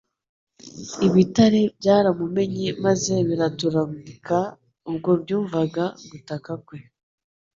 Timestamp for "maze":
2.85-3.13